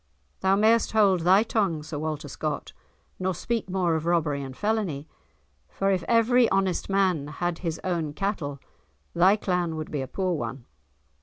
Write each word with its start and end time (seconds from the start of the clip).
"Thou 0.39 0.55
mayest 0.55 0.93
hold 0.93 1.19
thy 1.19 1.43
tongue, 1.43 1.83
Sir 1.83 1.99
Walter 1.99 2.27
Scott, 2.27 2.73
nor 3.19 3.35
speak 3.35 3.69
more 3.69 3.93
of 3.93 4.07
robbery 4.07 4.41
and 4.41 4.57
felony, 4.57 5.07
for 5.69 5.91
if 5.91 6.01
every 6.07 6.49
honest 6.49 6.89
man 6.89 7.27
had 7.27 7.59
his 7.59 7.79
own 7.83 8.11
cattle 8.13 8.57
thy 9.13 9.35
clan 9.35 9.75
would 9.75 9.91
be 9.91 10.01
a 10.01 10.07
poor 10.07 10.33
one." 10.33 10.65